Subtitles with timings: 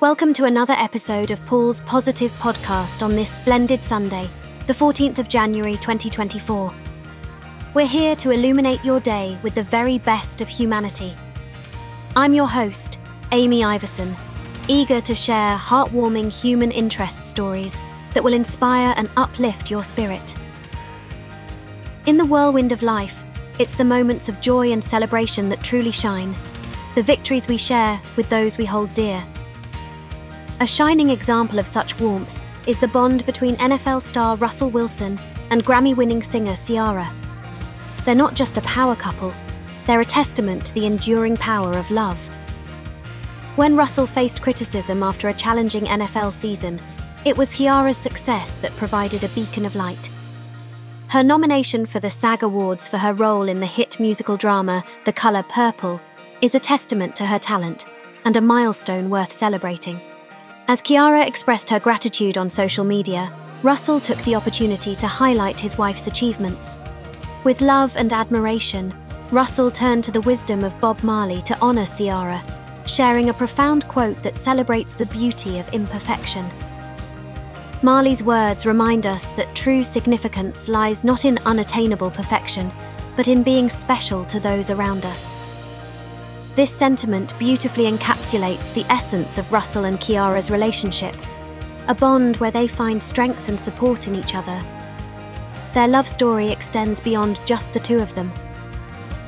[0.00, 4.30] Welcome to another episode of Paul's Positive Podcast on this splendid Sunday,
[4.66, 6.72] the 14th of January 2024.
[7.74, 11.14] We're here to illuminate your day with the very best of humanity.
[12.16, 12.98] I'm your host,
[13.32, 14.16] Amy Iverson,
[14.68, 17.82] eager to share heartwarming human interest stories
[18.14, 20.34] that will inspire and uplift your spirit.
[22.06, 23.22] In the whirlwind of life,
[23.58, 26.34] it's the moments of joy and celebration that truly shine,
[26.94, 29.22] the victories we share with those we hold dear.
[30.60, 35.64] A shining example of such warmth is the bond between NFL star Russell Wilson and
[35.64, 37.10] Grammy winning singer Ciara.
[38.04, 39.32] They're not just a power couple,
[39.86, 42.18] they're a testament to the enduring power of love.
[43.56, 46.78] When Russell faced criticism after a challenging NFL season,
[47.24, 50.10] it was Ciara's success that provided a beacon of light.
[51.08, 55.14] Her nomination for the SAG Awards for her role in the hit musical drama The
[55.14, 56.02] Colour Purple
[56.42, 57.86] is a testament to her talent
[58.26, 59.98] and a milestone worth celebrating.
[60.70, 63.32] As Ciara expressed her gratitude on social media,
[63.64, 66.78] Russell took the opportunity to highlight his wife's achievements.
[67.42, 68.94] With love and admiration,
[69.32, 72.40] Russell turned to the wisdom of Bob Marley to honour Ciara,
[72.86, 76.48] sharing a profound quote that celebrates the beauty of imperfection.
[77.82, 82.70] Marley's words remind us that true significance lies not in unattainable perfection,
[83.16, 85.34] but in being special to those around us.
[86.56, 91.14] This sentiment beautifully encapsulates the essence of Russell and Ciara's relationship,
[91.86, 94.60] a bond where they find strength and support in each other.
[95.74, 98.32] Their love story extends beyond just the two of them.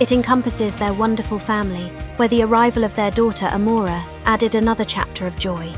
[0.00, 5.24] It encompasses their wonderful family, where the arrival of their daughter Amora added another chapter
[5.24, 5.72] of joy.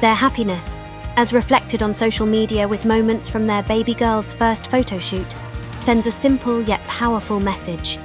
[0.00, 0.80] Their happiness,
[1.16, 5.36] as reflected on social media with moments from their baby girl's first photo shoot,
[5.78, 8.00] sends a simple yet powerful message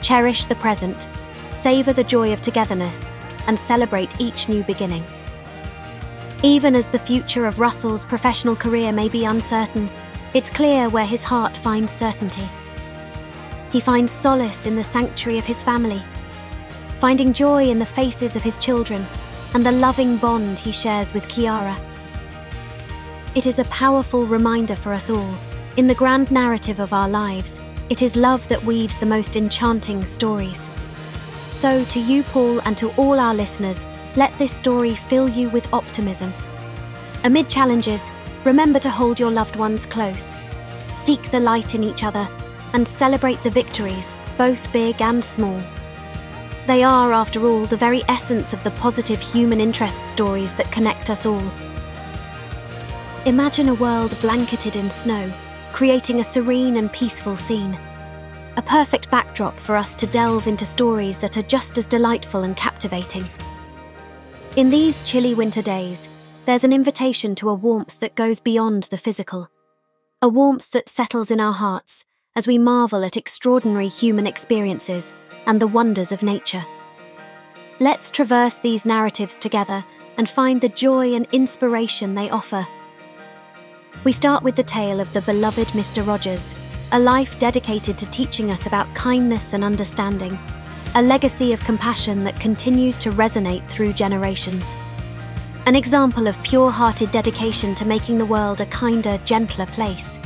[0.00, 1.08] cherish the present,
[1.56, 3.10] savour the joy of togetherness,
[3.46, 5.04] and celebrate each new beginning.
[6.42, 9.88] Even as the future of Russell's professional career may be uncertain,
[10.34, 12.48] it's clear where his heart finds certainty.
[13.72, 16.02] He finds solace in the sanctuary of his family,
[17.00, 19.04] finding joy in the faces of his children
[19.54, 21.76] and the loving bond he shares with Ciara.
[23.34, 25.34] It is a powerful reminder for us all.
[25.76, 30.04] In the grand narrative of our lives, it is love that weaves the most enchanting
[30.04, 30.68] stories.
[31.50, 33.84] So, to you, Paul, and to all our listeners,
[34.16, 36.32] let this story fill you with optimism.
[37.24, 38.10] Amid challenges,
[38.44, 40.36] remember to hold your loved ones close.
[40.94, 42.28] Seek the light in each other
[42.72, 45.60] and celebrate the victories, both big and small.
[46.66, 51.10] They are, after all, the very essence of the positive human interest stories that connect
[51.10, 51.42] us all.
[53.24, 55.32] Imagine a world blanketed in snow,
[55.72, 57.78] creating a serene and peaceful scene.
[58.56, 62.56] A perfect backdrop for us to delve into stories that are just as delightful and
[62.56, 63.28] captivating.
[64.56, 66.08] In these chilly winter days,
[66.46, 69.50] there's an invitation to a warmth that goes beyond the physical.
[70.22, 75.12] A warmth that settles in our hearts as we marvel at extraordinary human experiences
[75.46, 76.64] and the wonders of nature.
[77.78, 79.84] Let's traverse these narratives together
[80.16, 82.66] and find the joy and inspiration they offer
[84.06, 86.06] we start with the tale of the beloved Mr.
[86.06, 86.54] Rogers,
[86.92, 90.38] a life dedicated to teaching us about kindness and understanding,
[90.94, 94.76] a legacy of compassion that continues to resonate through generations.
[95.66, 100.20] An example of pure hearted dedication to making the world a kinder, gentler place.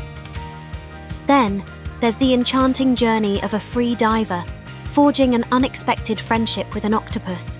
[1.26, 1.64] Then,
[2.00, 4.44] there's the enchanting journey of a free diver,
[4.84, 7.58] forging an unexpected friendship with an octopus.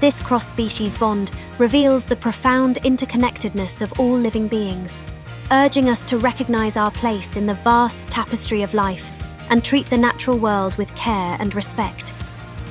[0.00, 5.02] This cross species bond reveals the profound interconnectedness of all living beings
[5.52, 9.10] urging us to recognize our place in the vast tapestry of life
[9.48, 12.12] and treat the natural world with care and respect.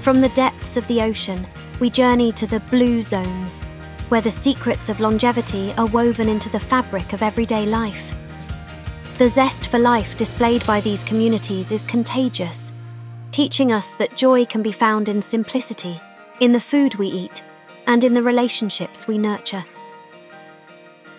[0.01, 1.45] From the depths of the ocean,
[1.81, 3.63] we journey to the blue zones,
[4.07, 8.17] where the secrets of longevity are woven into the fabric of everyday life.
[9.17, 12.71] The zest for life displayed by these communities is contagious,
[13.31, 15.99] teaching us that joy can be found in simplicity,
[16.39, 17.43] in the food we eat,
[17.87, 19.65] and in the relationships we nurture.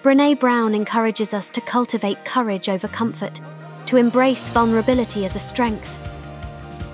[0.02, 3.38] Brene Brown encourages us to cultivate courage over comfort,
[3.84, 5.98] to embrace vulnerability as a strength.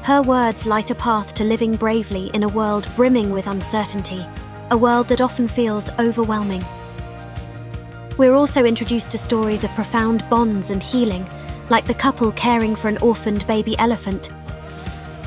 [0.02, 4.26] Her words light a path to living bravely in a world brimming with uncertainty,
[4.72, 6.64] a world that often feels overwhelming.
[8.18, 11.30] We're also introduced to stories of profound bonds and healing,
[11.70, 14.30] like the couple caring for an orphaned baby elephant.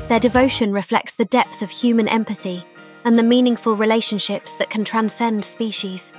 [0.08, 2.62] Their devotion reflects the depth of human empathy
[3.06, 6.12] and the meaningful relationships that can transcend species.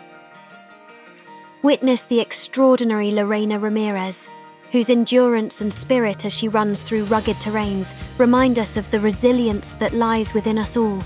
[1.63, 4.27] Witness the extraordinary Lorena Ramirez,
[4.71, 9.73] whose endurance and spirit as she runs through rugged terrains remind us of the resilience
[9.73, 10.99] that lies within us all.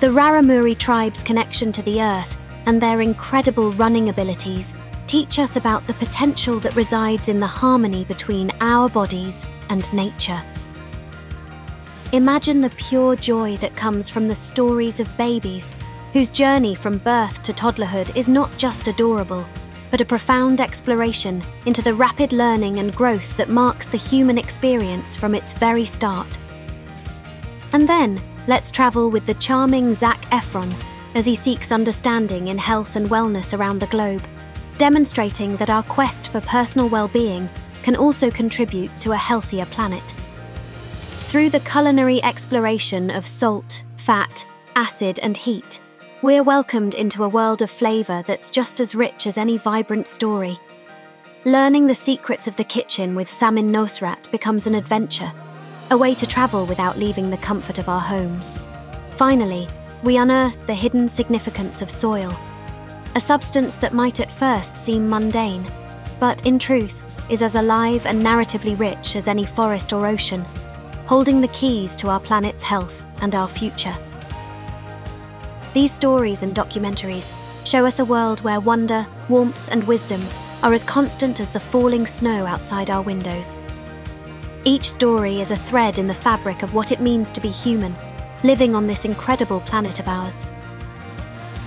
[0.00, 2.36] The Raramuri tribe's connection to the earth
[2.66, 4.74] and their incredible running abilities
[5.06, 10.42] teach us about the potential that resides in the harmony between our bodies and nature.
[12.12, 15.74] Imagine the pure joy that comes from the stories of babies
[16.12, 19.46] whose journey from birth to toddlerhood is not just adorable,
[19.90, 25.16] but a profound exploration into the rapid learning and growth that marks the human experience
[25.16, 26.38] from its very start.
[27.72, 30.72] And then, let's travel with the charming Zac Efron
[31.14, 34.22] as he seeks understanding in health and wellness around the globe,
[34.78, 37.48] demonstrating that our quest for personal well being
[37.82, 40.14] can also contribute to a healthier planet.
[41.28, 45.80] Through the culinary exploration of salt, fat, acid, and heat,
[46.26, 50.58] we're welcomed into a world of flavour that's just as rich as any vibrant story.
[51.44, 55.32] Learning the secrets of the kitchen with Samin Nosrat becomes an adventure
[55.92, 58.58] a way to travel without leaving the comfort of our homes.
[59.12, 59.68] Finally,
[60.02, 62.36] we unearth the hidden significance of soil,
[63.14, 65.64] a substance that might at first seem mundane,
[66.18, 70.40] but in truth is as alive and narratively rich as any forest or ocean,
[71.06, 73.96] holding the keys to our planet's health and our future.
[75.76, 77.30] These stories and documentaries
[77.66, 80.22] show us a world where wonder, warmth, and wisdom
[80.62, 83.58] are as constant as the falling snow outside our windows.
[84.64, 87.94] Each story is a thread in the fabric of what it means to be human,
[88.42, 90.46] living on this incredible planet of ours.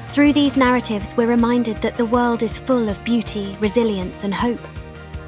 [0.08, 4.68] Through these narratives, we're reminded that the world is full of beauty, resilience, and hope.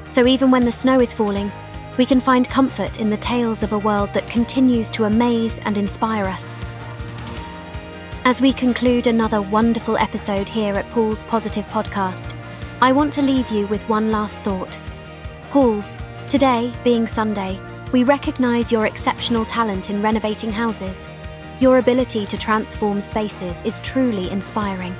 [0.08, 1.52] So even when the snow is falling,
[1.98, 5.78] we can find comfort in the tales of a world that continues to amaze and
[5.78, 6.52] inspire us.
[8.24, 12.36] As we conclude another wonderful episode here at Paul's Positive Podcast,
[12.80, 14.78] I want to leave you with one last thought.
[15.50, 15.82] Paul,
[16.28, 17.58] Today, being Sunday,
[17.92, 21.08] we recognise your exceptional talent in renovating houses.
[21.58, 24.94] Your ability to transform spaces is truly inspiring.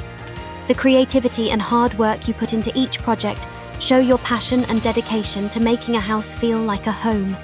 [0.66, 3.46] The creativity and hard work you put into each project
[3.78, 7.36] show your passion and dedication to making a house feel like a home.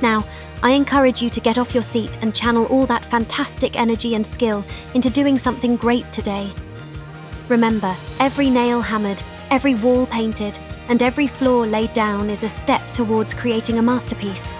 [0.00, 0.24] Now,
[0.62, 4.26] I encourage you to get off your seat and channel all that fantastic energy and
[4.26, 4.62] skill
[4.92, 6.52] into doing something great today.
[7.48, 10.58] Remember, every nail hammered, every wall painted,
[10.88, 14.52] and every floor laid down is a step towards creating a masterpiece.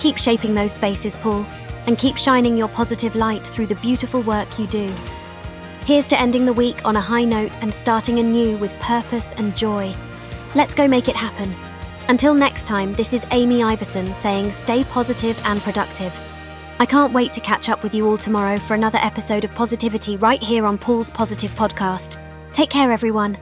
[0.00, 1.46] Keep shaping those spaces, Paul,
[1.86, 4.92] and keep shining your positive light through the beautiful work you do.
[5.84, 9.56] Here's to ending the week on a high note and starting anew with purpose and
[9.56, 9.94] joy.
[10.56, 11.54] Let's go make it happen.
[12.08, 16.18] Until next time, this is Amy Iverson saying stay positive and productive.
[16.78, 20.16] I can't wait to catch up with you all tomorrow for another episode of positivity
[20.16, 22.18] right here on Paul's Positive Podcast.
[22.52, 23.38] Take care, everyone.